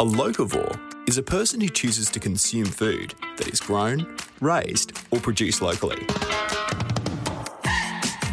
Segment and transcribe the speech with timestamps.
[0.00, 5.20] A locavore is a person who chooses to consume food that is grown, raised, or
[5.20, 6.04] produced locally.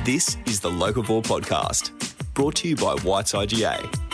[0.03, 1.91] This is the Locavore Podcast,
[2.33, 4.10] brought to you by White's IGA.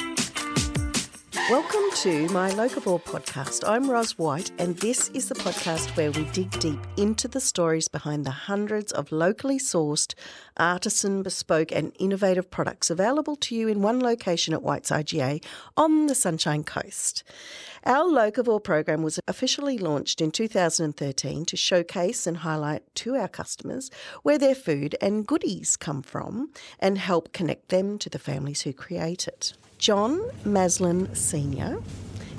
[1.50, 3.64] Welcome to my Locavore podcast.
[3.66, 7.88] I'm Ros White, and this is the podcast where we dig deep into the stories
[7.88, 10.14] behind the hundreds of locally sourced,
[10.58, 15.42] artisan, bespoke, and innovative products available to you in one location at White's IGA
[15.78, 17.24] on the Sunshine Coast.
[17.86, 23.90] Our Locavore program was officially launched in 2013 to showcase and highlight to our customers
[24.22, 28.74] where their food and goodies come from and help connect them to the families who
[28.74, 29.54] create it.
[29.78, 31.80] John Maslen Sr.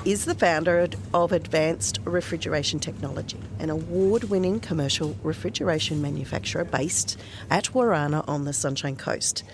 [0.04, 7.16] is the founder of Advanced Refrigeration Technology, an award winning commercial refrigeration manufacturer based
[7.48, 9.44] at Warana on the Sunshine Coast.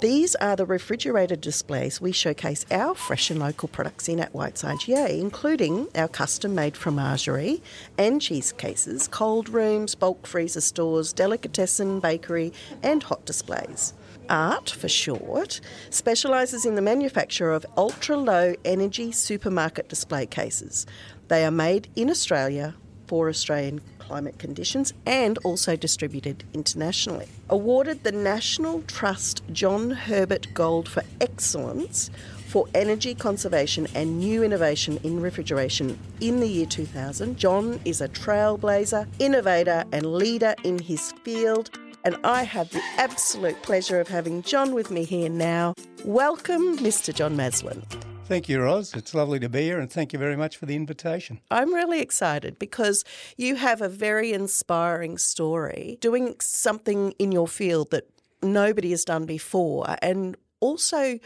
[0.00, 4.64] These are the refrigerated displays we showcase our fresh and local products in at White's
[4.64, 7.62] IGA, including our custom made fromagerie
[7.96, 13.94] and cheese cases, cold rooms, bulk freezer stores, delicatessen, bakery, and hot displays.
[14.32, 20.86] ART for short, specialises in the manufacture of ultra low energy supermarket display cases.
[21.28, 22.74] They are made in Australia
[23.06, 27.28] for Australian climate conditions and also distributed internationally.
[27.50, 32.10] Awarded the National Trust John Herbert Gold for Excellence
[32.48, 38.08] for Energy Conservation and New Innovation in Refrigeration in the year 2000, John is a
[38.08, 41.70] trailblazer, innovator, and leader in his field
[42.04, 45.74] and I have the absolute pleasure of having John with me here now.
[46.04, 47.14] Welcome, Mr.
[47.14, 47.84] John Maslen.
[48.26, 48.94] Thank you, Ros.
[48.94, 51.40] It's lovely to be here, and thank you very much for the invitation.
[51.50, 53.04] I'm really excited because
[53.36, 58.08] you have a very inspiring story doing something in your field that
[58.42, 61.18] nobody has done before, and also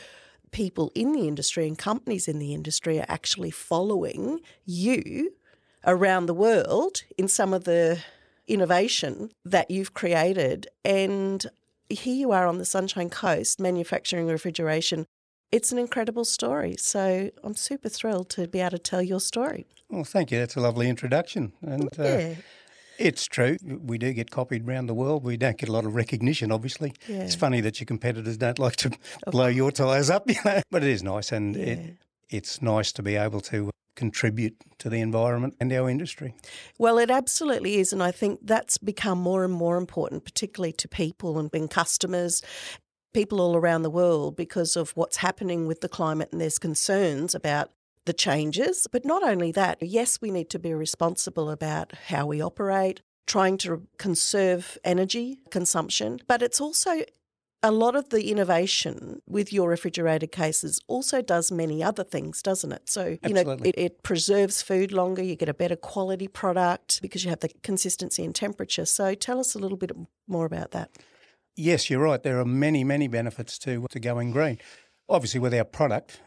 [0.51, 5.33] people in the industry and companies in the industry are actually following you
[5.85, 7.99] around the world in some of the
[8.47, 10.69] innovation that you've created.
[10.85, 11.45] And
[11.89, 15.07] here you are on the Sunshine Coast manufacturing refrigeration.
[15.53, 16.77] It's an incredible story.
[16.79, 19.67] So I'm super thrilled to be able to tell your story.
[19.89, 20.39] Well, thank you.
[20.39, 21.53] That's a lovely introduction.
[21.63, 22.35] And uh, yeah.
[22.39, 22.43] Uh,
[22.99, 23.59] it's true.
[23.63, 25.23] We do get copied around the world.
[25.23, 26.95] We don't get a lot of recognition, obviously.
[27.07, 27.23] Yeah.
[27.23, 28.91] It's funny that your competitors don't like to
[29.27, 30.63] blow your tyres up, you know?
[30.71, 31.31] but it is nice.
[31.31, 31.65] And yeah.
[31.65, 31.97] it,
[32.31, 36.35] it's nice to be able to contribute to the environment and our industry.
[36.79, 37.93] Well, it absolutely is.
[37.93, 42.43] And I think that's become more and more important, particularly to people and being customers.
[43.13, 47.35] People all around the world because of what's happening with the climate, and there's concerns
[47.35, 47.71] about
[48.05, 48.87] the changes.
[48.93, 53.57] But not only that, yes, we need to be responsible about how we operate, trying
[53.59, 57.03] to conserve energy consumption, but it's also
[57.67, 62.71] a lot of the innovation with your refrigerated cases also does many other things, doesn't
[62.71, 62.89] it?
[62.89, 67.25] So, you know, it, it, preserves food longer, you get a better quality product because
[67.25, 68.85] you have the consistency and temperature.
[68.85, 69.91] So, tell us a little bit
[70.29, 70.91] more about that.
[71.57, 72.23] Yes, you're right.
[72.23, 74.59] There are many, many benefits to, to going green.
[75.09, 76.21] Obviously, with our product,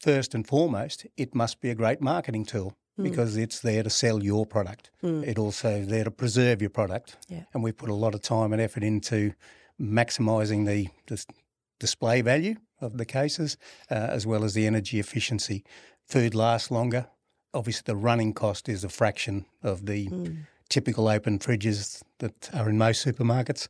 [0.00, 2.74] first and foremost, it must be a great marketing tool.
[2.98, 3.04] Mm.
[3.04, 4.90] Because it's there to sell your product.
[5.02, 5.26] Mm.
[5.26, 7.16] It also there to preserve your product.
[7.26, 7.44] Yeah.
[7.54, 9.32] And we put a lot of time and effort into
[9.82, 11.24] maximising the, the,
[11.82, 13.56] display value of the cases
[13.90, 15.64] uh, as well as the energy efficiency.
[16.06, 17.08] Food lasts longer.
[17.52, 20.36] Obviously, the running cost is a fraction of the mm.
[20.68, 23.66] typical open fridges that are in most supermarkets.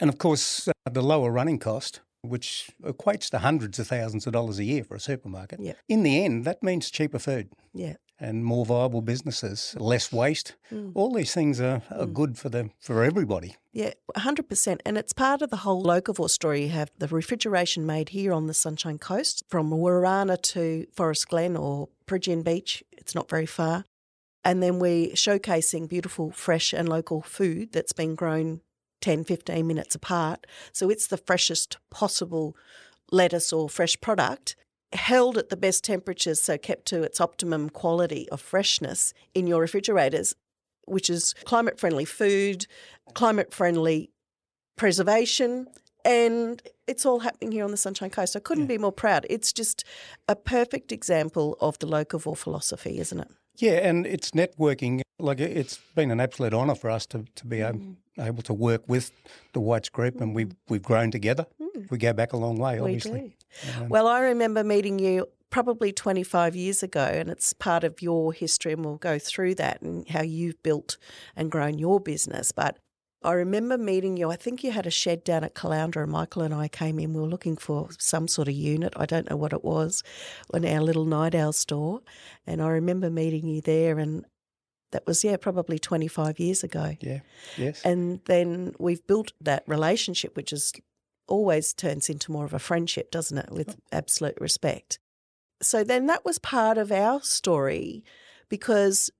[0.00, 4.32] And of course, uh, the lower running cost, which equates to hundreds of thousands of
[4.32, 5.74] dollars a year for a supermarket, yeah.
[5.86, 7.50] in the end, that means cheaper food.
[7.74, 10.54] Yeah and more viable businesses, less waste.
[10.70, 10.92] Mm.
[10.94, 12.12] All these things are, are mm.
[12.12, 13.56] good for the for everybody.
[13.72, 14.80] Yeah, 100%.
[14.84, 16.64] And it's part of the whole Locavore story.
[16.64, 21.56] You have the refrigeration made here on the Sunshine Coast from Warana to Forest Glen
[21.56, 22.82] or Peregian Beach.
[22.92, 23.84] It's not very far.
[24.44, 28.60] And then we're showcasing beautiful, fresh, and local food that's been grown
[29.00, 30.46] 10, 15 minutes apart.
[30.72, 32.56] So it's the freshest possible
[33.12, 34.56] lettuce or fresh product
[34.92, 39.60] held at the best temperatures, so kept to its optimum quality of freshness in your
[39.60, 40.34] refrigerators,
[40.86, 42.66] which is climate friendly food,
[43.14, 44.10] climate friendly
[44.76, 45.66] preservation,
[46.04, 48.34] and it's all happening here on the Sunshine Coast.
[48.34, 48.76] I couldn't yeah.
[48.76, 49.26] be more proud.
[49.28, 49.84] It's just
[50.28, 53.28] a perfect example of the locavore philosophy, isn't it?
[53.58, 55.02] Yeah, and it's networking.
[55.18, 57.96] Like it's been an absolute honour for us to, to be mm.
[58.20, 59.12] Able to work with
[59.52, 61.46] the Whites Group, and we've we've grown together.
[61.60, 61.90] Mm.
[61.90, 63.36] We go back a long way, obviously.
[63.78, 68.32] Um, well, I remember meeting you probably 25 years ago, and it's part of your
[68.32, 70.96] history, and we'll go through that and how you've built
[71.36, 72.52] and grown your business.
[72.52, 72.78] But
[73.22, 74.30] I remember meeting you.
[74.30, 77.12] I think you had a shed down at Caloundra, and Michael and I came in.
[77.12, 78.94] We were looking for some sort of unit.
[78.96, 80.02] I don't know what it was,
[80.54, 82.00] in our little night owl store.
[82.46, 84.24] And I remember meeting you there, and
[84.92, 86.96] that was, yeah, probably 25 years ago.
[87.00, 87.20] Yeah,
[87.56, 87.82] yes.
[87.82, 90.72] And then we've built that relationship, which is
[91.28, 94.98] always turns into more of a friendship, doesn't it, with absolute respect.
[95.62, 98.04] So then that was part of our story
[98.48, 99.10] because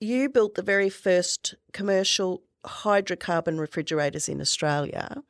[0.00, 5.22] you built the very first commercial hydrocarbon refrigerators in Australia.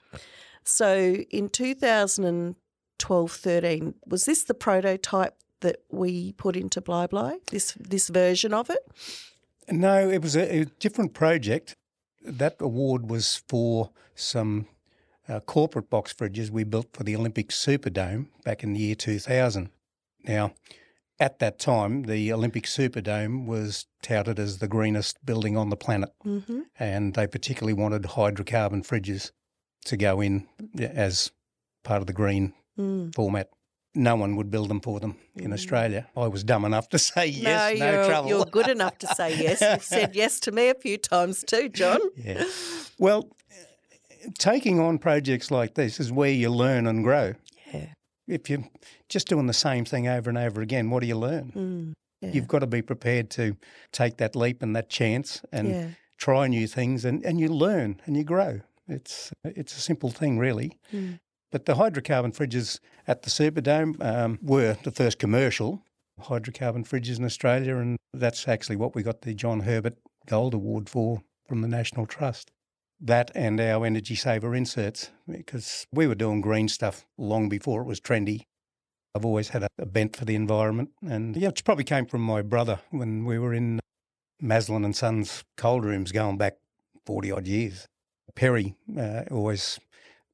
[0.65, 7.73] So in 2012 13, was this the prototype that we put into Bly Bly, this,
[7.79, 8.83] this version of it?
[9.71, 11.77] No, it was a, a different project.
[12.23, 14.67] That award was for some
[15.29, 19.71] uh, corporate box fridges we built for the Olympic Superdome back in the year 2000.
[20.25, 20.53] Now,
[21.19, 26.11] at that time, the Olympic Superdome was touted as the greenest building on the planet,
[26.25, 26.61] Mm-hmm.
[26.79, 29.31] and they particularly wanted hydrocarbon fridges
[29.87, 30.47] to go in
[30.79, 31.31] as
[31.85, 33.15] part of the green Mm.
[33.15, 33.49] format.
[33.97, 36.07] No one would build them for them in Australia.
[36.17, 38.29] I was dumb enough to say yes, no, you're, trouble.
[38.29, 39.61] you're good enough to say yes.
[39.61, 42.01] You've said yes to me a few times too, John.
[42.17, 42.45] Yeah.
[42.99, 43.29] Well,
[44.39, 47.35] taking on projects like this is where you learn and grow.
[47.73, 47.87] Yeah.
[48.29, 48.65] If you're
[49.09, 51.53] just doing the same thing over and over again, what do you learn?
[51.55, 51.93] Mm.
[52.21, 52.33] Yeah.
[52.33, 53.57] You've got to be prepared to
[53.93, 55.89] take that leap and that chance and yeah.
[56.17, 58.61] try new things, and, and you learn and you grow.
[58.89, 60.79] It's it's a simple thing, really.
[60.93, 61.19] Mm.
[61.53, 65.83] But the hydrocarbon fridges at the Superdome um, were the first commercial
[66.21, 69.97] hydrocarbon fridges in Australia, and that's actually what we got the John Herbert
[70.27, 72.51] Gold Award for from the National Trust.
[72.99, 77.87] That and our energy saver inserts, because we were doing green stuff long before it
[77.87, 78.47] was trendy.
[79.15, 82.43] I've always had a, bent for the environment, and yeah, it probably came from my
[82.43, 83.81] brother when we were in
[84.43, 86.57] Maslen and Sons cold rooms going back
[87.05, 87.87] forty odd years.
[88.35, 89.79] Perry uh, always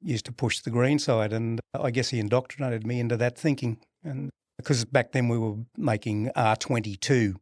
[0.02, 3.78] used to push the green side, and I guess he indoctrinated me into that thinking.
[4.04, 7.34] And because back then we were making R22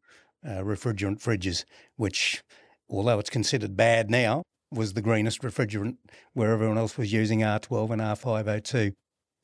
[0.45, 1.65] uh, refrigerant fridges,
[1.97, 2.43] which,
[2.89, 4.43] although it's considered bad now,
[4.73, 5.97] was the greenest refrigerant,
[6.33, 8.93] where everyone else was using R12 and R502.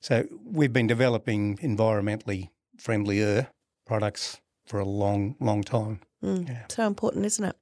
[0.01, 3.49] So we've been developing environmentally friendlier
[3.87, 6.01] products for a long, long time.
[6.23, 6.49] Mm.
[6.49, 6.65] Yeah.
[6.69, 7.57] So important, isn't it?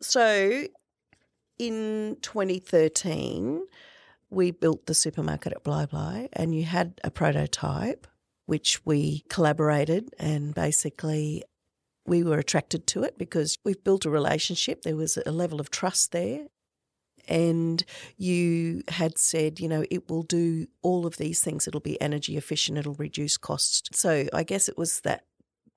[0.00, 0.64] So
[1.58, 3.62] in 2013,
[4.30, 8.06] we built the supermarket at Bly Bly, and you had a prototype
[8.46, 11.44] which we collaborated and basically
[12.06, 14.82] we were attracted to it because we've built a relationship.
[14.82, 16.46] There was a level of trust there.
[17.28, 17.84] And
[18.16, 21.68] you had said, you know, it will do all of these things.
[21.68, 23.90] It'll be energy efficient, it'll reduce costs.
[23.92, 25.24] So I guess it was that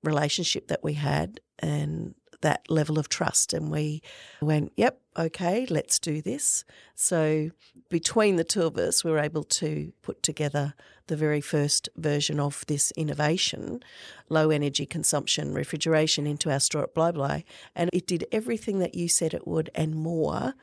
[0.02, 3.52] relationship that we had and that level of trust.
[3.52, 4.02] And we
[4.40, 6.64] went, yep, okay, let's do this.
[6.94, 7.50] So
[7.88, 10.74] between the two of us, we were able to put together
[11.06, 13.82] the very first version of this innovation,
[14.28, 17.44] low energy consumption refrigeration into our store at Bly Bly.
[17.74, 20.54] And it did everything that you said it would and more.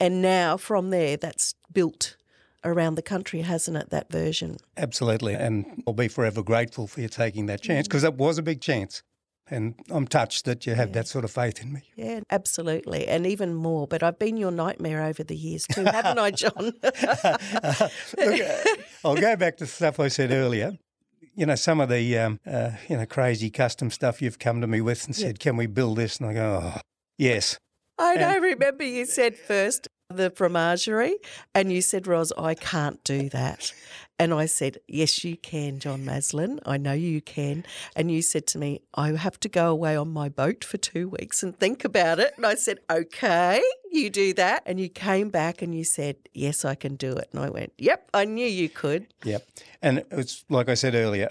[0.00, 2.16] And now from there, that's built
[2.64, 4.58] around the country, hasn't it, that version?
[4.76, 5.34] Absolutely.
[5.34, 7.90] And I'll be forever grateful for you taking that chance mm.
[7.90, 9.02] because that was a big chance.
[9.50, 11.82] And I'm touched that you had that sort of faith in me.
[11.96, 13.06] Yeah, absolutely.
[13.08, 13.86] And even more.
[13.86, 16.72] But I've been your nightmare over the years too, haven't I, John?
[16.82, 18.66] Look, uh,
[19.04, 20.78] I'll go back to stuff I said earlier.
[21.34, 24.66] You know, some of the um, uh, you know crazy custom stuff you've come to
[24.66, 26.80] me with and said, "Can we build this?" And I go, "Oh,
[27.16, 27.58] yes."
[27.96, 28.38] I know.
[28.38, 31.16] Remember, you said first the fromagerie,
[31.54, 33.72] and you said, Ros, I can't do that.
[34.18, 36.58] And I said, Yes, you can, John Maslen.
[36.64, 37.64] I know you can.
[37.94, 41.08] And you said to me, I have to go away on my boat for two
[41.10, 42.32] weeks and think about it.
[42.36, 43.62] And I said, Okay,
[43.92, 44.62] you do that.
[44.66, 47.28] And you came back and you said, Yes, I can do it.
[47.32, 49.06] And I went, Yep, I knew you could.
[49.24, 49.46] Yep.
[49.82, 51.30] And it's like I said earlier,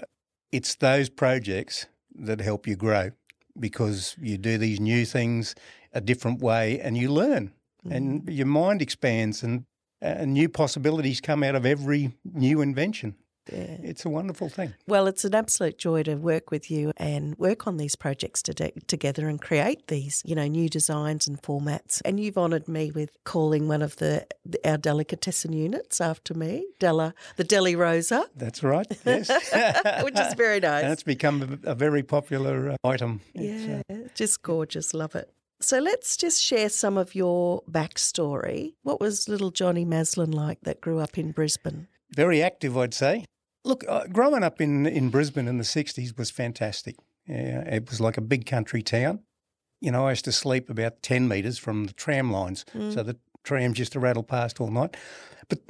[0.52, 3.10] it's those projects that help you grow
[3.58, 5.54] because you do these new things
[5.92, 7.52] a different way and you learn
[7.90, 9.64] and your mind expands and
[10.02, 13.14] uh, new possibilities come out of every new invention.
[13.50, 13.78] Yeah.
[13.82, 14.74] It's a wonderful thing.
[14.86, 18.52] Well, it's an absolute joy to work with you and work on these projects to
[18.86, 22.02] together and create these, you know, new designs and formats.
[22.04, 24.26] And you've honoured me with calling one of the
[24.66, 28.86] our delicatessen units after me, Della, the Deli Rosa, That's right.
[29.06, 29.30] Yes.
[30.04, 30.84] which is very nice.
[30.84, 33.22] and it's become a, a very popular uh, item.
[33.34, 34.92] It's, uh, yeah, just gorgeous.
[34.92, 35.32] Love it.
[35.60, 38.74] So let's just share some of your backstory.
[38.82, 41.88] What was little Johnny Maslen like that grew up in Brisbane?
[42.14, 43.24] very active, I'd say.
[43.64, 46.96] Look, uh, growing up in, in Brisbane in the 60s was fantastic.
[47.26, 49.20] Yeah, it was like a big country town.
[49.80, 52.64] You know, I used to sleep about 10 metres from the tram lines.
[52.90, 54.96] So the trams used to rattle past all night.
[55.48, 55.60] But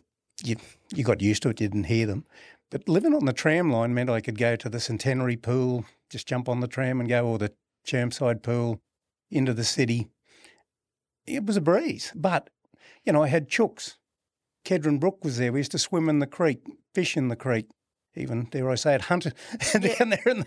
[0.45, 0.57] you
[0.95, 1.61] you got used to it.
[1.61, 2.25] You didn't hear them.
[2.71, 6.27] But living on the tram line meant I could go to the Centenary Pool, just
[6.27, 7.53] jump on the tram and go, or the
[7.87, 8.81] Chermside Pool
[9.31, 10.09] into the city.
[11.27, 12.13] It was a breeze.
[12.15, 12.51] But,
[13.05, 13.97] you know, I had chooks.
[14.65, 15.53] Kedron Brook was there.
[15.53, 17.67] We used to swim in the creek, fish in the creek,
[18.15, 19.25] even, dare I say it, hunt
[19.73, 20.23] down there.
[20.25, 20.47] The,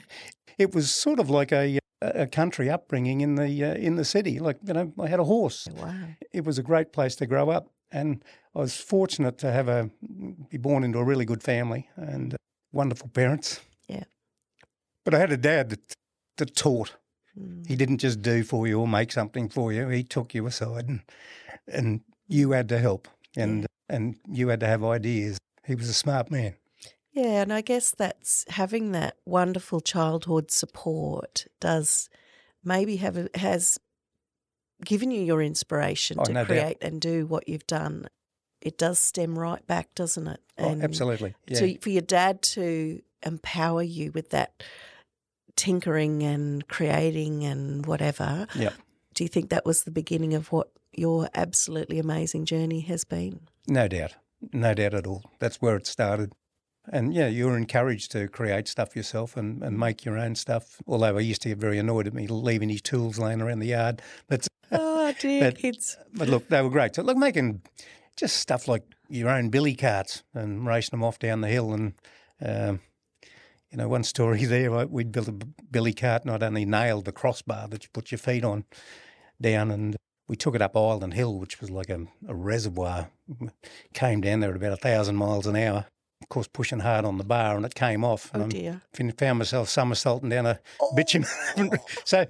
[0.58, 4.40] it was sort of like a, a country upbringing in the uh, in the city.
[4.40, 5.68] Like, you know, I had a horse.
[5.76, 5.94] Wow.
[6.32, 7.70] It was a great place to grow up.
[7.92, 8.24] And
[8.56, 9.90] I was fortunate to have a
[10.50, 12.38] be born into a really good family and uh,
[12.72, 13.62] wonderful parents.
[13.88, 14.06] Yeah.
[15.04, 15.96] But I had a dad that
[16.38, 16.96] that taught.
[17.40, 17.68] Mm.
[17.68, 19.88] He didn't just do for you or make something for you.
[19.90, 21.02] He took you aside and
[21.68, 25.38] and you had to help and and you had to have ideas.
[25.66, 26.56] He was a smart man.
[27.14, 32.10] Yeah, and I guess that's having that wonderful childhood support does
[32.64, 33.78] maybe have a, has
[34.84, 36.48] given you your inspiration Oh, to no doubt.
[36.48, 38.08] create and do what you've done.
[38.62, 40.40] It does stem right back, doesn't it?
[40.58, 41.36] Oh, absolutely.
[41.48, 41.58] Yeah.
[41.60, 44.64] So for your dad to empower you with that
[45.56, 48.72] tinkering and creating and whatever, yeah.
[49.14, 53.42] do you think that was the beginning of what your absolutely amazing journey has been?
[53.68, 54.16] No doubt.
[54.54, 55.24] No doubt at all.
[55.40, 56.34] That's where it started.
[56.92, 60.82] And yeah, you were encouraged to create stuff yourself and, and make your own stuff.
[60.88, 63.68] Although I used to get very annoyed at me leaving his tools laying around the
[63.68, 64.02] yard.
[64.28, 65.98] But Oh dear, But- kids.
[66.14, 66.96] but look, they were great.
[66.96, 67.62] So look, making
[68.18, 71.72] just stuff like your own billy carts and racing them off down the hill.
[71.74, 71.94] And
[72.44, 72.80] um,
[73.72, 75.32] you know, one story there, we'd built a
[75.72, 78.66] billy cart, not only nailed the crossbar that you put your feet on
[79.42, 79.96] down, and
[80.28, 83.10] we took it up Island Hill, which was like a, a reservoir.
[83.94, 85.86] Came down there at about a thousand miles an hour.
[86.22, 88.30] Of course, pushing hard on the bar, and it came off.
[88.34, 88.82] Oh and dear.
[88.94, 90.60] fin- found myself somersaulting down a
[90.96, 91.28] bitumen.
[92.06, 92.26] so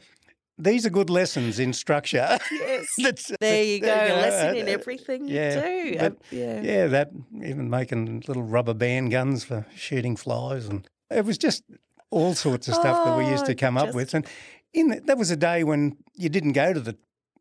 [0.58, 2.40] these are good lessons in structure.
[2.52, 2.86] Yes.
[2.98, 3.88] That's- There you go.
[3.88, 4.16] you A go.
[4.16, 5.98] lesson in Uh, everything yeah, you do.
[5.98, 6.62] but- Um, yeah.
[6.62, 7.12] yeah, that
[7.44, 11.64] even making little rubber band guns for shooting flies, and it was just
[12.10, 14.14] all sorts of stuff that we used Oh, to come up with.
[14.14, 14.26] And
[14.74, 16.98] in the, that was a day when you didn't go to the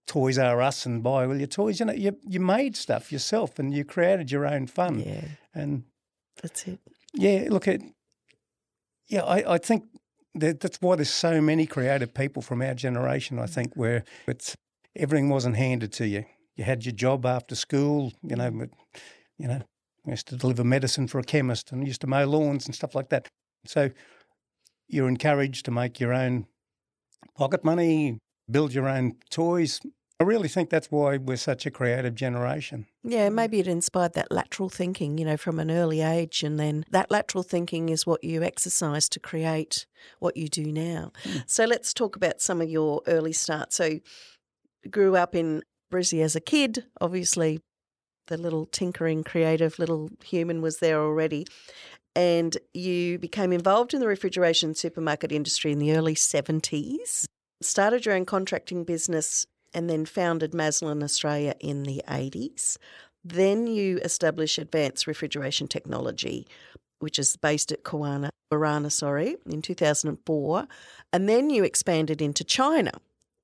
[0.06, 1.78] Toys R Us and buy all your toys.
[1.80, 5.00] You know, you you made stuff yourself and you created your own fun.
[5.00, 5.24] Yeah,
[5.54, 5.84] And
[6.42, 6.80] that's it.
[7.14, 7.80] yeah, look at
[9.08, 9.84] yeah, I, I think
[10.34, 13.38] that that's why there's so many creative people from our generation.
[13.38, 14.56] I think where it's
[14.96, 16.24] everything wasn't handed to you.
[16.56, 18.12] You had your job after school.
[18.22, 18.58] You know, mm.
[18.60, 18.70] but,
[19.38, 19.62] you know,
[20.06, 22.94] I used to deliver medicine for a chemist and used to mow lawns and stuff
[22.94, 23.28] like that.
[23.66, 23.90] So
[24.88, 26.46] you're encouraged to make your own
[27.36, 28.18] pocket money,
[28.50, 29.80] build your own toys.
[30.18, 32.86] I really think that's why we're such a creative generation.
[33.02, 36.42] Yeah, maybe it inspired that lateral thinking, you know, from an early age.
[36.42, 39.86] And then that lateral thinking is what you exercise to create
[40.18, 41.12] what you do now.
[41.24, 41.38] Hmm.
[41.46, 43.72] So let's talk about some of your early start.
[43.72, 44.00] So
[44.90, 47.60] grew up in Brizzy as a kid, obviously.
[48.26, 51.46] The little tinkering, creative little human was there already.
[52.20, 57.24] And you became involved in the refrigeration supermarket industry in the early 70s,
[57.62, 62.76] started your own contracting business, and then founded Maslen Australia in the 80s.
[63.24, 66.46] Then you establish Advanced Refrigeration Technology,
[66.98, 70.66] which is based at Kawana, Warana, sorry, in 2004.
[71.14, 72.92] And then you expanded into China.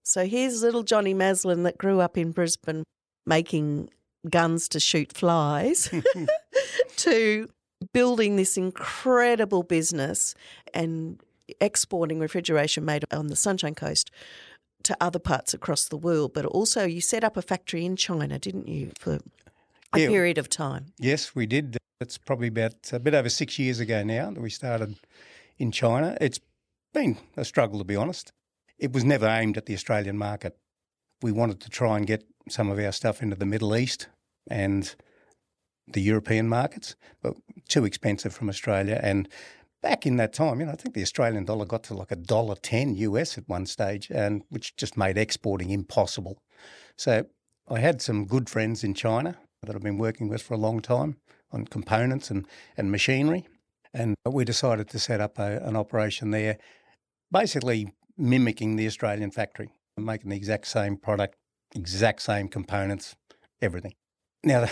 [0.03, 2.85] So here's little Johnny Maslen that grew up in Brisbane
[3.25, 3.89] making
[4.29, 5.91] guns to shoot flies
[6.97, 7.49] to
[7.93, 10.35] building this incredible business
[10.73, 11.21] and
[11.61, 14.11] exporting refrigeration made on the Sunshine Coast
[14.83, 16.33] to other parts across the world.
[16.35, 19.19] But also, you set up a factory in China, didn't you, for
[19.93, 20.09] a Yeah.
[20.09, 20.87] period of time?
[20.99, 21.77] Yes, we did.
[22.01, 24.97] It's probably about a bit over six years ago now that we started
[25.59, 26.17] in China.
[26.21, 26.41] It's
[26.93, 28.31] been a struggle, to be honest.
[28.79, 30.57] It was never aimed at the Australian market.
[31.23, 34.09] We wanted to try and get some of our stuff into the Middle East
[34.49, 34.95] and
[35.89, 37.35] the European markets, but
[37.69, 39.01] too expensive from Australia.
[39.03, 39.29] And
[39.83, 42.17] back in that time, you know, I think the Australian dollar got to like a
[42.17, 46.39] dollar ten US at one stage, and which just made exporting impossible.
[46.97, 47.27] So
[47.69, 50.81] I had some good friends in China that I've been working with for a long
[50.81, 51.17] time
[51.53, 53.47] on components and, and machinery.
[53.93, 56.59] And we decided to set up a, an operation there,
[57.33, 61.37] basically mimicking the Australian factory, making the exact same product,
[61.75, 63.17] exact same components,
[63.61, 63.95] everything.
[64.45, 64.69] Now,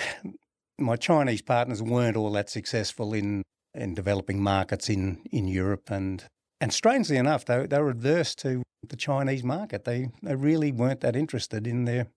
[0.78, 3.43] my Chinese partners weren't all that successful in,
[3.75, 5.90] in developing markets in, in Europe.
[5.90, 6.25] And,
[6.61, 9.85] and strangely enough, they, they were adverse to the Chinese market.
[9.85, 12.09] They, they really weren't that interested in their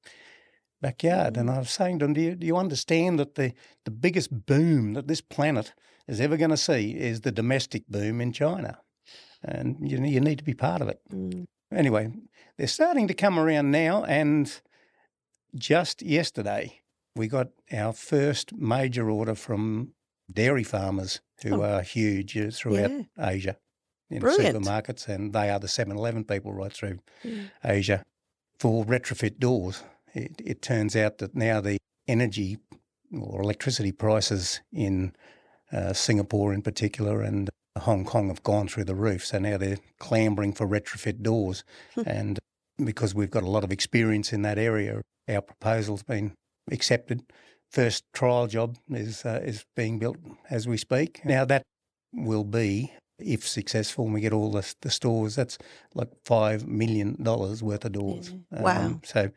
[0.82, 1.38] backyard.
[1.38, 3.54] And I was saying to them, do you, do you understand that the,
[3.86, 5.74] the biggest boom that this planet
[6.08, 8.80] is ever going to see is the domestic boom in China?
[9.44, 11.00] And you, you need to be part of it.
[11.12, 11.46] Mm.
[11.72, 12.12] Anyway,
[12.58, 14.04] they're starting to come around now.
[14.04, 14.52] And
[15.56, 16.82] just yesterday,
[17.18, 19.94] We got our first major order from
[20.32, 21.66] dairy farmers who Oh.
[21.66, 23.04] are huge uh, throughout Yeah.
[23.30, 23.58] Asia
[24.10, 24.58] in Brilliant.
[24.64, 27.50] supermarkets, and they are the 7 Eleven people right through Mm.
[27.64, 28.04] Asia
[28.60, 29.84] for retrofit doors.
[30.14, 32.58] It, it turns out that now the energy
[33.12, 35.14] or electricity prices in
[35.72, 39.26] uh, Singapore in particular and Hong Kong have gone through the roof.
[39.26, 41.64] So now they're clambering for retrofit doors.
[42.06, 42.40] and
[42.84, 46.34] because we've got a lot of experience in that area, our proposal's been
[46.72, 47.24] accepted.
[47.70, 50.18] First trial job is uh, is being built
[50.50, 51.22] as we speak.
[51.26, 51.64] Now that
[52.14, 55.36] will be, if successful, and we get all the, the stores.
[55.36, 55.58] That's
[55.94, 58.34] like five million dollars worth of doors.
[58.52, 58.62] Yeah.
[58.62, 59.02] Wow.
[59.04, 59.32] so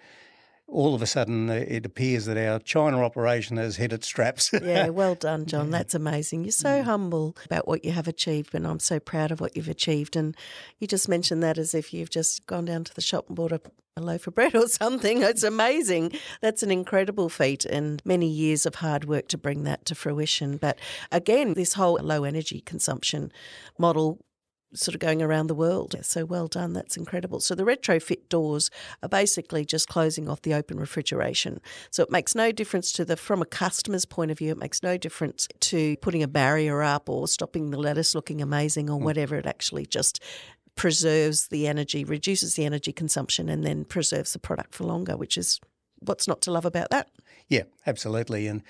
[0.70, 4.50] all of a sudden, uh, it appears that our China operation has hit its straps.
[4.70, 5.70] Yeah, well done, John.
[5.70, 6.44] That's amazing.
[6.44, 9.68] You're so humble about what you have achieved, and I'm so proud of what you've
[9.68, 10.16] achieved.
[10.16, 10.36] And
[10.78, 13.52] you just mentioned that as if you've just gone down to the shop and bought
[13.52, 13.60] a,
[13.96, 15.22] a loaf of bread or something.
[15.22, 16.12] It's amazing.
[16.40, 20.56] That's an incredible feat, and many years of hard work to bring that to fruition.
[20.56, 20.78] But
[21.10, 23.32] again, this whole low energy consumption
[23.78, 24.20] model
[24.72, 25.96] sort of going around the world.
[26.02, 26.72] So well done.
[26.72, 27.40] That's incredible.
[27.40, 28.70] So the retrofit doors
[29.02, 31.60] are basically just closing off the open refrigeration.
[31.90, 34.52] So it makes no difference to the from a customer's point of view.
[34.52, 38.88] It makes no difference to putting a barrier up or stopping the lettuce looking amazing
[38.88, 39.04] or hmm.
[39.04, 39.36] whatever.
[39.36, 40.22] It actually just
[40.76, 45.36] preserves the energy, reduces the energy consumption, and then preserves the product for longer, which
[45.36, 45.60] is
[45.98, 47.08] what's not to love about that.
[47.48, 48.46] Yeah, absolutely.
[48.46, 48.62] And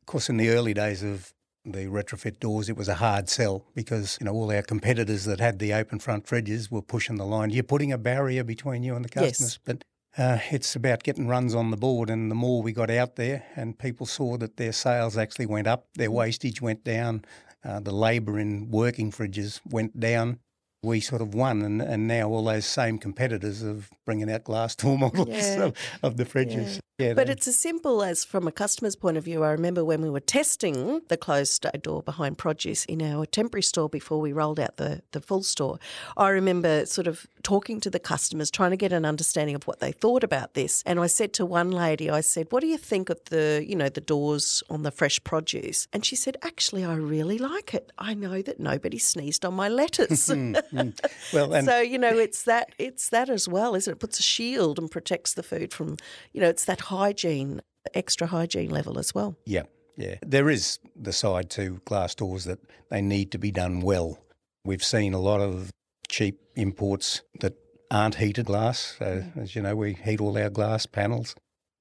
[0.00, 1.32] of course, in the early days of
[1.72, 5.40] the retrofit doors, it was a hard sell because you know all our competitors that
[5.40, 7.50] had the open front fridges were pushing the line.
[7.50, 9.58] You're putting a barrier between you and the customers, Yes.
[9.64, 9.84] but.
[10.18, 13.44] Uh, it's about getting runs on the board, and the more we got out there,
[13.54, 17.22] and people saw that their sales actually went up, their wastage went down,
[17.62, 20.38] uh, the labour in working fridges went down.
[20.82, 24.74] We sort of won, and, and now all those same competitors of bringing out glass
[24.76, 25.64] door models Yeah.
[25.64, 26.80] of, of the fridges.
[26.98, 29.44] Yeah, But it's as simple as from a customer's point of view.
[29.44, 33.90] I remember when we were testing the closed door behind produce in our temporary store
[33.90, 35.78] before we rolled out the, the full store.
[36.16, 39.80] I remember sort of talking to the customers, trying to get an understanding of what
[39.80, 40.82] they thought about this.
[40.86, 43.76] And I said to one lady, I said, What do you think of the, you
[43.76, 45.88] know, the doors on the fresh produce?
[45.92, 47.92] And she said, Actually, I really like it.
[47.98, 50.28] I know that nobody sneezed on my lettuce.
[50.30, 50.54] Hmm.
[50.72, 50.98] Mm.
[51.32, 53.96] well, and so you know it's that it's that as well isn't it?
[53.96, 55.96] it puts a shield and protects the food from
[56.32, 57.60] you know it's that hygiene
[57.94, 59.62] extra hygiene level as well Yeah,
[59.96, 60.16] yeah.
[60.24, 62.58] There is the side to glass doors that
[62.90, 64.18] they need to be done well.
[64.64, 65.70] We've seen a lot of
[66.08, 67.54] cheap imports that
[67.90, 68.96] aren't heated glass.
[68.98, 69.42] So, mm.
[69.42, 71.34] as you know, we heat all our glass panels.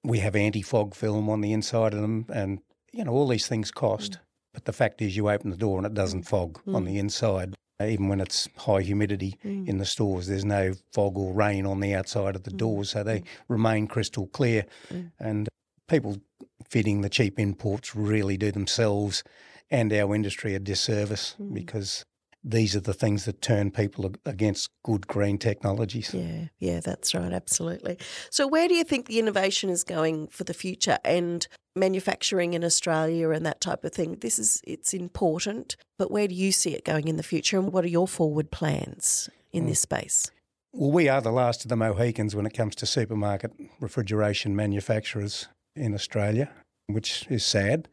[0.04, 2.60] We have anti fog film on the inside of them, and,
[2.92, 4.14] you know, all these things cost.
[4.14, 4.20] Mm.
[4.54, 7.56] But the fact is, you open the door and it doesn't fog on the inside.
[7.82, 9.68] Even when it's high humidity mm.
[9.68, 12.58] in the stores, there's no fog or rain on the outside of the mm.
[12.58, 13.26] doors, so they mm.
[13.50, 14.66] remain crystal clear.
[15.20, 15.50] And
[15.88, 16.18] people
[16.70, 19.24] fitting the cheap imports really do themselves
[19.70, 22.06] and our industry a disservice because
[22.44, 26.14] these are the things that turn people against good green technologies.
[26.14, 27.98] yeah yeah that's right absolutely.
[28.30, 31.00] So where do you think the innovation is going for the future?
[31.04, 36.28] And manufacturing in australia and that type of thing this is it's important but where
[36.28, 39.66] do you see it going in the future and what are your forward plans in
[39.66, 39.84] this mm.
[39.84, 40.32] space
[40.78, 45.48] Well, we are the last of the Mohicans when it comes to supermarket refrigeration manufacturers
[45.74, 46.50] in Australia,
[46.88, 47.88] which is sad.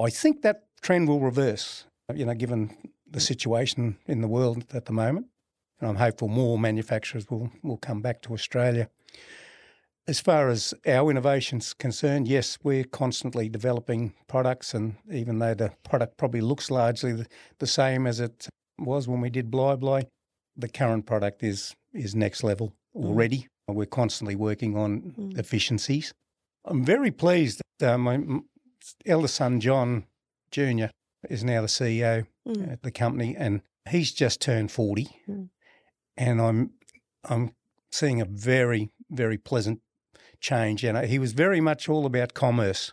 [0.00, 2.74] I think that trend will reverse, you know, given
[3.06, 5.26] the situation in the world at the moment.
[5.80, 8.88] And I'm hopeful more manufacturers will, will come back to Australia.
[10.08, 15.72] As far as our innovation's concerned, yes, we're constantly developing products, and even though the
[15.84, 17.26] product probably looks largely the,
[17.60, 20.06] the same as it was when we did Bly Bly,
[20.56, 23.04] the current product is is next level mm.
[23.04, 23.46] already.
[23.68, 25.38] We're constantly working on mm.
[25.38, 26.12] efficiencies.
[26.64, 28.20] I'm very pleased that uh, my
[29.06, 30.06] eldest son John
[30.50, 30.86] Jr.
[31.30, 32.72] is now the CEO mm.
[32.72, 35.16] at the company, and he's just turned forty,
[36.16, 36.72] and I'm
[37.22, 37.54] I'm
[37.92, 39.80] seeing a very very pleasant
[40.40, 40.84] change.
[40.84, 42.92] You know, he was very much all about commerce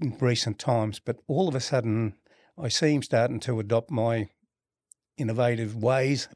[0.00, 2.14] in recent times, but all of a sudden,
[2.58, 4.28] I see him starting to adopt my
[5.18, 6.28] innovative ways.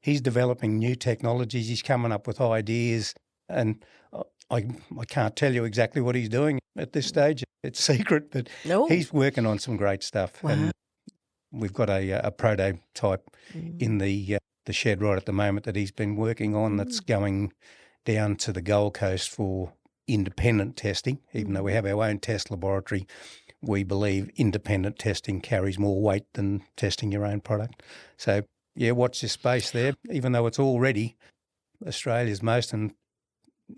[0.00, 1.68] He's developing new technologies.
[1.68, 3.14] He's coming up with ideas,
[3.48, 3.84] and
[4.50, 4.66] I
[4.98, 7.44] I can't tell you exactly what he's doing at this stage.
[7.62, 8.88] It's secret, but No.
[8.88, 10.42] he's working on some great stuff.
[10.44, 10.72] And
[11.52, 13.80] we've got a uh, a prototype mm.
[13.80, 16.76] in the uh, the shed right at the moment that he's been working on.
[16.76, 17.06] That's mm.
[17.06, 17.52] going
[18.04, 19.72] down to the Gold Coast for
[20.06, 21.20] independent testing.
[21.32, 21.86] Even though we mm-hmm.
[21.86, 23.06] have our own test laboratory,
[23.62, 27.82] we believe independent testing carries more weight than testing your own product.
[28.16, 28.42] So
[28.74, 29.94] yeah, watch this space there.
[30.10, 31.16] Even though it's already
[31.86, 32.92] Australia's most and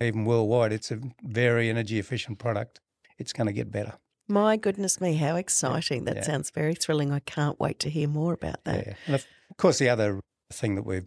[0.00, 2.80] even worldwide, it's a very energy efficient product.
[3.18, 3.92] it's going to get better.
[4.26, 6.06] My goodness me, how exciting.
[6.06, 6.22] That Yeah.
[6.22, 7.12] sounds very thrilling.
[7.12, 8.87] I can't wait to hear more about that.
[8.87, 8.94] Yeah.
[9.06, 9.26] And of
[9.58, 11.04] course, the other thing that we're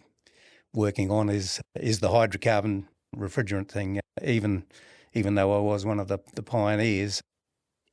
[0.73, 2.86] working on is is the hydrocarbon
[3.17, 3.99] refrigerant thing.
[4.23, 4.65] Even
[5.13, 7.21] even though I was one of the, the pioneers,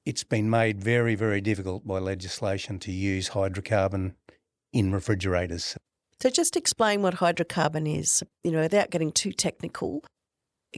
[0.04, 4.14] it's been made very, very difficult by legislation to use hydrocarbon
[4.72, 5.76] in refrigerators.
[6.20, 10.04] So just explain what hydrocarbon is, you know, without getting too technical.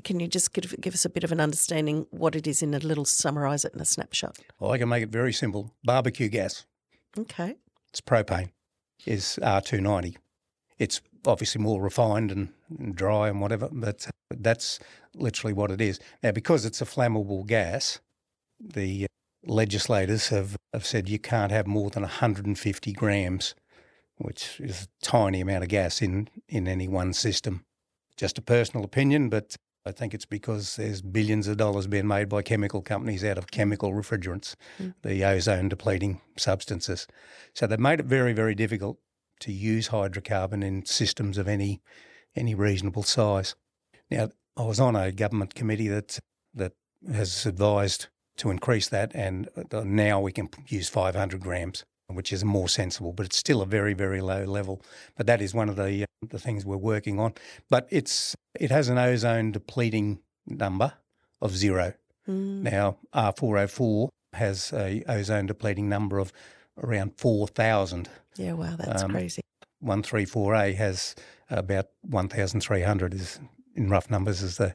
[0.02, 2.74] Can you just give, give us a bit of an understanding what it is in
[2.74, 4.38] a little summarise it in a snapshot?
[4.58, 5.70] Well, I can make it very simple.
[5.84, 6.66] Barbecue gas,
[7.16, 7.54] Okay.
[7.90, 8.50] it's propane,
[9.06, 10.16] is R290.
[10.78, 14.78] It's obviously more refined and, and dry and whatever, uh, but that's
[15.14, 16.00] literally what it is.
[16.22, 18.00] Now, because it's a flammable gas,
[18.60, 19.06] the uh,
[19.46, 23.54] legislators have, have said you can't have more than 150 grams,
[24.16, 27.64] which is a tiny amount of gas in, in any one system.
[28.16, 29.56] Just a personal opinion, but
[29.86, 33.50] I think it's because there's billions of dollars being made by chemical companies out of
[33.50, 34.94] chemical refrigerants, mm.
[35.02, 37.06] the ozone depleting substances.
[37.54, 38.98] So they've made it very, very difficult
[39.40, 41.80] to use hydrocarbon in systems of any
[42.36, 43.54] any reasonable size.
[44.10, 46.18] Now, I was on a government committee that
[46.54, 46.72] that
[47.12, 52.68] has advised to increase that, and now we can use 500 grams, which is more
[52.68, 54.82] sensible, but it's still a very, very low level.
[55.16, 57.34] But that is one of the uh, the things we're working on.
[57.70, 60.94] But it's it has an ozone depleting number
[61.40, 61.94] of zero.
[62.26, 66.32] Now, R404 has a ozone depleting number of
[66.82, 68.08] around 4,000.
[68.36, 69.40] Yeah, wow, that's Um, crazy.
[69.82, 71.14] 134A has
[71.50, 73.38] about 1,300 is
[73.76, 74.74] in rough numbers is the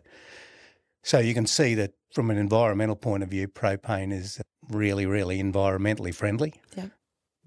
[1.01, 5.41] so you can see that from an environmental point of view, propane is really, really
[5.41, 6.53] environmentally friendly.
[6.75, 6.87] Yeah.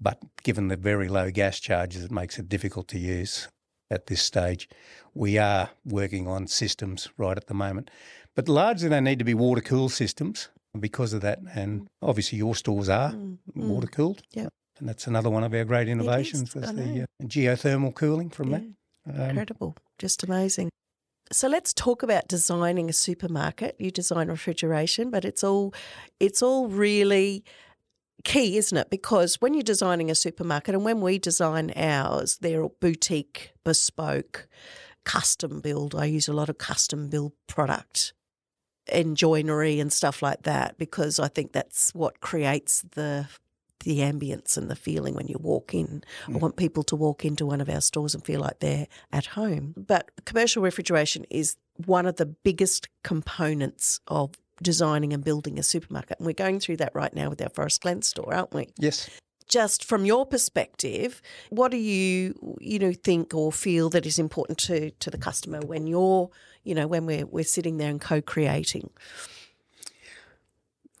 [0.01, 3.47] But given the very low gas charges, it makes it difficult to use
[3.91, 4.67] at this stage.
[5.13, 7.91] We are working on systems right at the moment,
[8.35, 11.39] but largely they need to be water cooled systems because of that.
[11.53, 13.13] And obviously, your stores are
[13.55, 14.23] water cooled.
[14.31, 14.47] Yeah.
[14.79, 18.59] And that's another one of our great innovations was the uh, geothermal cooling from Yeah,
[19.05, 19.21] that.
[19.21, 19.77] Um, incredible.
[19.99, 20.69] Just amazing.
[21.31, 23.75] So let's talk about designing a supermarket.
[23.79, 25.73] You design refrigeration, but it's all
[26.19, 27.43] it's all really
[28.23, 28.89] key, isn't it?
[28.89, 34.47] Because when you're designing a supermarket and when we design ours, they're boutique, bespoke,
[35.05, 35.95] custom build.
[35.95, 38.13] I use a lot of custom build product
[38.91, 43.27] and joinery and stuff like that because I think that's what creates the
[43.83, 46.03] the ambience and the feeling when you walk in.
[46.27, 46.39] I mm.
[46.39, 49.73] want people to walk into one of our stores and feel like they're at home.
[49.75, 56.19] But commercial refrigeration is one of the biggest components of designing and building a supermarket.
[56.19, 58.69] And we're going through that right now with our Forest Glen store, aren't we?
[58.77, 59.09] Yes.
[59.47, 64.57] Just from your perspective, what do you you know think or feel that is important
[64.59, 66.29] to to the customer when you're
[66.63, 68.89] you know when we're we're sitting there and co-creating?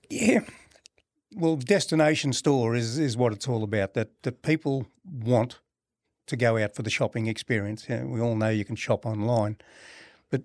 [0.09, 0.41] Yeah.
[1.35, 3.93] Well, destination store is, is what it's all about.
[3.93, 5.59] That that people want
[6.27, 7.87] to go out for the shopping experience.
[7.89, 9.57] You know, we all know you can shop online,
[10.29, 10.41] but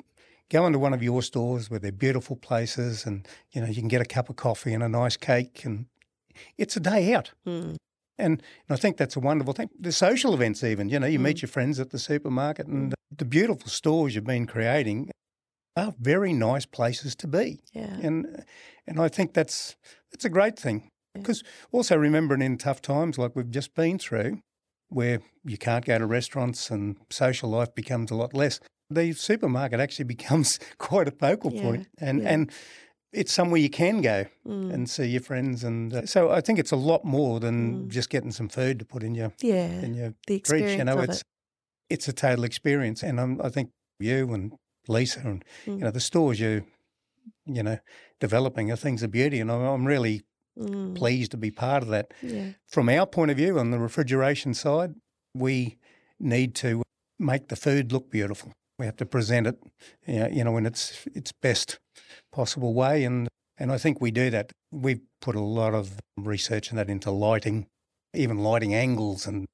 [0.51, 3.89] go into one of your stores where they're beautiful places, and you know you can
[3.89, 5.87] get a cup of coffee and a nice cake, and
[6.57, 7.33] it's a day out.
[7.45, 7.75] Hmm.
[8.19, 9.71] And, and I think that's a wonderful thing.
[9.79, 11.43] The social events, even you know, you meet mm.
[11.43, 12.95] your friends at the supermarket, and mm.
[13.17, 15.11] the beautiful stores you've been creating
[15.77, 17.97] are very nice places to be Yeah.
[18.03, 18.45] and
[18.87, 19.77] and I think that's
[20.11, 24.41] that's a great thing because also remembering in tough times like we've just been through,
[24.89, 28.61] where you can't go to restaurants and social life becomes a lot less.
[28.91, 32.33] The supermarket actually becomes quite a focal Yeah, point, and yeah.
[32.33, 32.53] and
[33.13, 34.73] it's somewhere you can go Mm.
[34.73, 38.11] and see your friends, and uh, so I think it's a lot more than just
[38.11, 39.71] getting some food to put in your Yeah.
[39.83, 40.15] in your Mm.
[40.27, 40.79] The fridge.
[40.79, 41.25] You know, it's it.
[41.91, 44.53] it's a total experience, and I'm, I think you and
[44.89, 45.79] Lisa and Mm.
[45.79, 46.65] you know the stores you
[47.47, 47.79] you know
[48.21, 50.23] developing are things of beauty, and I'm, I'm really
[50.59, 50.97] Mm.
[50.97, 52.13] pleased to be part of that.
[52.21, 52.53] Yeah.
[52.67, 54.95] From our point of view, on the refrigeration side,
[55.33, 55.79] we
[56.19, 56.83] need to
[57.17, 58.53] make the food look beautiful.
[58.79, 59.59] We have to present it,
[60.07, 61.79] you know, in its its best
[62.33, 64.53] possible way, and and I think we do that.
[64.71, 67.67] We've put a lot of research in that into lighting,
[68.15, 69.47] even lighting angles, and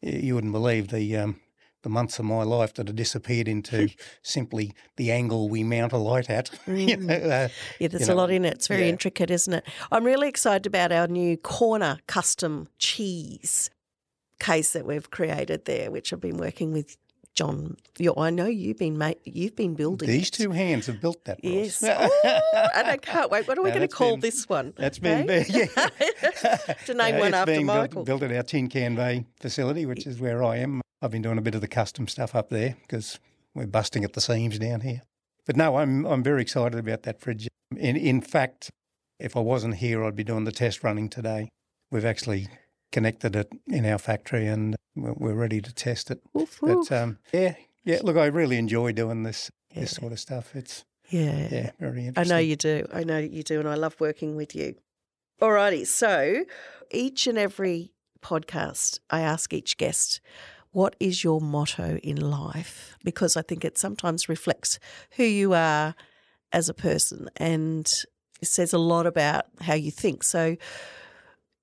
[0.00, 1.36] you wouldn't believe the um,
[1.82, 3.88] the months of my life that have disappeared into
[4.22, 6.50] simply the angle we mount a light at.
[6.66, 8.54] you know, uh, Yeah, there's you a lot in it.
[8.54, 8.90] It's very yeah.
[8.90, 9.64] intricate, isn't it?
[9.90, 13.70] I'm really excited about our new corner custom cheese
[14.38, 16.96] case that we've created there, which I've been working with
[17.34, 17.76] John.
[18.18, 20.32] I know you've been ma- you've been building These it.
[20.32, 21.40] two hands have built that.
[21.42, 21.82] Ros.
[21.82, 21.82] Yes.
[21.82, 23.48] Oh, and I can't wait.
[23.48, 24.74] What are we going to call been- this one?
[24.76, 25.44] That's been eh?
[25.48, 25.66] Yeah.
[26.86, 28.04] to name one after being Michael.
[28.04, 30.80] Built, built at our Tin Can Bay facility, which is where I am.
[31.00, 33.18] I've been doing a bit of the custom stuff up there because
[33.54, 35.02] we're busting at the seams down here.
[35.46, 37.48] But no, I'm I'm very excited about that fridge.
[37.76, 38.70] In in fact,
[39.18, 41.48] if I wasn't here, I'd be doing the test running today.
[41.90, 42.48] We've actually
[42.92, 46.20] connected it in our factory and we're ready to test it.
[46.34, 48.00] Woof, But um, yeah, yeah.
[48.02, 49.80] Look, I really enjoy doing this Yeah.
[49.80, 50.54] this sort of stuff.
[50.54, 51.48] It's yeah.
[51.50, 52.32] yeah, very interesting.
[52.32, 52.86] I know you do.
[52.92, 54.76] I know you do, and I love working with you.
[55.40, 56.44] Alrighty, so
[56.90, 60.20] each and every podcast, I ask each guest,
[60.70, 62.96] what is your motto in life?
[63.04, 64.78] Because I think it sometimes reflects
[65.16, 65.94] who you are
[66.52, 67.86] as a person and
[68.40, 70.22] it says a lot about how you think.
[70.22, 70.56] So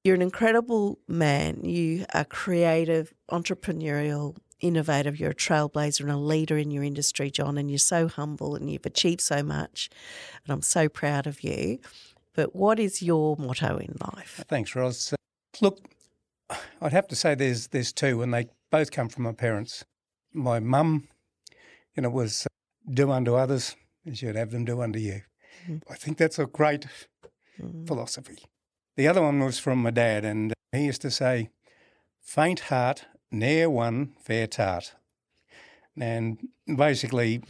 [0.03, 1.63] you're an incredible man.
[1.63, 5.19] You are creative, entrepreneurial, innovative.
[5.19, 8.71] You're a trailblazer and a leader in your industry, John, and you're so humble and
[8.71, 9.89] you've achieved so much.
[10.45, 11.79] And I'm so proud of you.
[12.33, 14.43] But what is your motto in life?
[14.47, 15.13] Thanks, Ros.
[15.13, 15.15] Uh,
[15.61, 15.79] Look,
[16.81, 19.83] I'd have to say there's there's two, and they both come from my parents.
[20.31, 21.09] My mum,
[21.95, 22.49] you know, was uh,
[22.93, 25.21] do unto others as you'd have them do unto you.
[25.89, 26.85] I think that's a great
[27.85, 28.39] philosophy.
[28.99, 31.51] The other one was from my dad, and he used to say,
[32.19, 34.93] "Faint heart ne'er won fair tart."
[35.97, 37.41] And basically,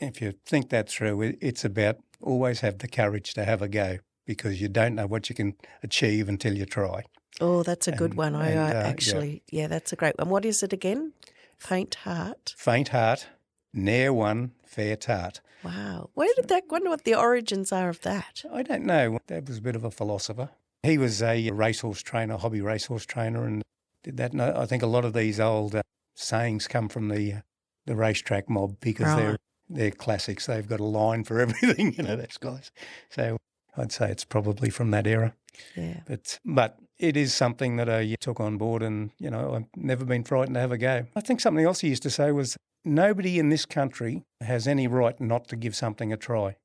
[0.00, 3.98] if you think that through, it's about always have the courage to have a go
[4.24, 7.04] because you don't know what you can achieve until you try.
[7.40, 8.34] Oh, that's a good And- one.
[8.34, 8.88] I and, uh, uh, yeah.
[8.88, 9.68] actually, yeah.
[9.68, 10.28] that's a great one.
[10.28, 11.12] What is it again?
[11.56, 12.52] Faint heart.
[12.58, 13.28] Faint heart
[13.72, 15.40] ne'er won fair tart.
[15.62, 16.10] Wow.
[16.14, 16.64] Where did that?
[16.68, 18.42] Wonder what the origins are of that.
[18.52, 19.20] I don't know.
[19.28, 20.50] Dad was a bit of a philosopher.
[20.86, 23.62] He was a racehorse trainer, hobby racehorse trainer, and
[24.02, 24.32] did that.
[24.32, 25.82] And I think a lot of these old uh,
[26.14, 27.40] sayings come from the uh,
[27.86, 29.36] the racetrack mob because they're
[29.68, 30.46] they're classics.
[30.46, 32.70] They've got a line for everything, you know, those guys.
[33.10, 33.36] So
[33.76, 35.34] I'd say it's probably from that era.
[35.74, 36.00] Yeah.
[36.06, 40.04] But but it is something that I took on board, and you know I've never
[40.04, 41.06] been frightened to have a go.
[41.14, 44.86] I think something else he used to say was nobody in this country has any
[44.86, 46.56] right not to give something a try.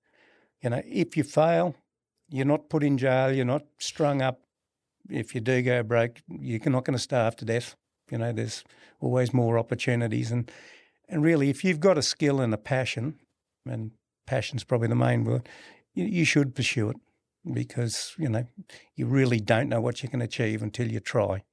[0.62, 1.76] You know, if you fail,
[2.32, 4.42] you're not put in jail, you're not strung up.
[5.10, 7.76] If you do go broke, you're not going to starve to death.
[8.10, 8.64] You know, there's
[9.00, 10.50] always more opportunities, and
[11.10, 13.20] and really, if you've got a skill and a passion,
[13.66, 13.92] and
[14.26, 15.48] passion's probably the main word,
[15.94, 16.98] you, you should pursue it
[17.54, 18.46] because you know
[18.96, 21.44] you really don't know what you can achieve until you try.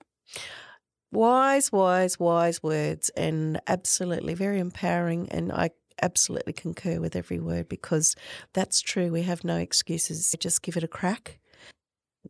[1.10, 5.28] Wise, wise, wise words, and absolutely very empowering.
[5.30, 5.70] And I
[6.02, 8.14] absolutely concur with every word because
[8.52, 9.10] that's true.
[9.10, 10.34] We have no excuses.
[10.38, 11.38] Just give it a crack.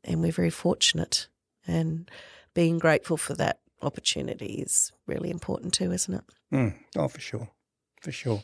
[0.04, 1.28] And we're very fortunate.
[1.66, 2.10] And
[2.54, 6.24] being grateful for that opportunity is really important too, isn't it?
[6.52, 7.48] Mm, oh, for sure,
[8.00, 8.42] for sure.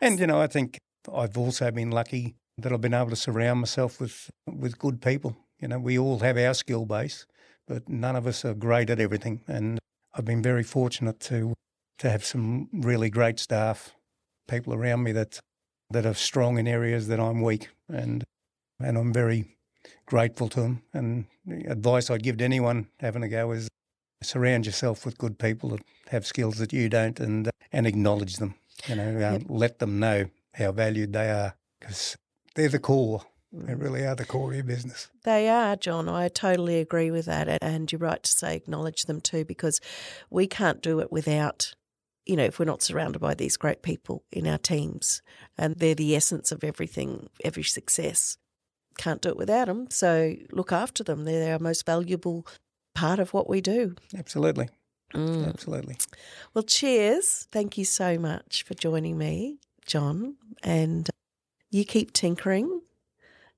[0.00, 0.78] And you know, I think
[1.12, 5.36] I've also been lucky that I've been able to surround myself with with good people.
[5.60, 7.26] You know, we all have our skill base,
[7.66, 9.40] but none of us are great at everything.
[9.46, 9.78] And
[10.14, 11.54] I've been very fortunate to
[11.98, 13.94] to have some really great staff,
[14.48, 15.40] people around me that
[15.90, 18.24] that are strong in areas that I'm weak, and
[18.80, 19.56] and I'm very
[20.06, 20.82] grateful to them.
[20.92, 23.68] And the advice I'd give to anyone having a go is
[24.22, 28.54] surround yourself with good people that have skills that you don't, and and acknowledge them.
[28.86, 32.16] You know, uh, let them know how valued they are because
[32.54, 33.22] they're the core.
[33.56, 35.08] They really are the core of your business.
[35.22, 36.08] They are, John.
[36.08, 37.62] I totally agree with that.
[37.62, 39.80] And you're right to say acknowledge them too, because
[40.28, 41.72] we can't do it without,
[42.26, 45.22] you know, if we're not surrounded by these great people in our teams.
[45.58, 48.38] And they're the essence of everything, every success.
[48.96, 49.90] Can't do it without them.
[49.90, 51.24] So look after them.
[51.24, 52.46] They're our most valuable
[52.94, 53.96] part of what we do.
[54.16, 54.68] Absolutely,
[55.12, 55.46] Mm.
[55.48, 55.96] absolutely.
[56.54, 57.46] Well, cheers.
[57.52, 60.36] Thank you so much for joining me, John.
[60.62, 61.08] And
[61.70, 62.82] you keep tinkering,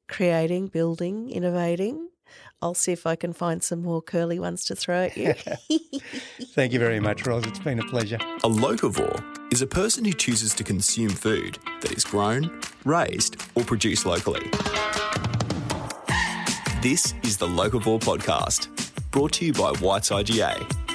[0.09, 2.09] creating, building, innovating.
[2.63, 5.35] I'll see if I can find some more curly ones to throw at you.
[6.55, 7.47] Thank you very much, Ros.
[7.47, 8.17] It's been a pleasure.
[8.17, 13.65] A locavore is a person who chooses to consume food that is grown, raised, or
[13.65, 14.51] produced locally.
[16.83, 18.69] This is the Locavore Podcast,
[19.11, 20.86] brought to you by White's IGA.